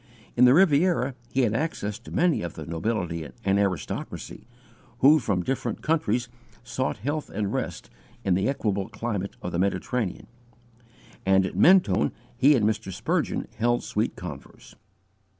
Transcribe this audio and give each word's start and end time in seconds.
In 0.35 0.45
the 0.45 0.55
Riviera, 0.55 1.13
he 1.31 1.41
had 1.41 1.53
access 1.53 1.99
to 1.99 2.09
many 2.11 2.41
of 2.41 2.55
the 2.55 2.65
nobility 2.65 3.29
and 3.45 3.59
aristocracy, 3.59 4.47
who 4.97 5.19
from 5.19 5.43
different 5.43 5.83
countries 5.83 6.27
sought 6.63 6.97
health 6.97 7.29
and 7.29 7.53
rest 7.53 7.91
in 8.23 8.33
the 8.33 8.49
equable 8.49 8.89
climate 8.89 9.35
of 9.43 9.51
the 9.51 9.59
Mediterranean, 9.59 10.25
and 11.23 11.45
at 11.45 11.55
Mentone 11.55 12.11
he 12.35 12.55
and 12.55 12.65
Mr. 12.65 12.91
Spurgeon 12.91 13.47
held 13.57 13.83
sweet 13.83 14.15
converse. 14.15 14.73